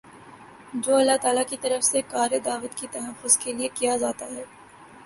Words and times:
جو 0.75 0.95
اللہ 0.95 1.17
تعالیٰ 1.21 1.43
کی 1.49 1.57
طرف 1.61 1.83
سے 1.83 2.01
کارِ 2.01 2.39
دعوت 2.45 2.75
کے 2.75 2.87
تحفظ 2.91 3.37
کے 3.37 3.53
لیے 3.53 3.67
کیا 3.73 3.97
جاتا 3.97 4.25
ہے 4.25 4.43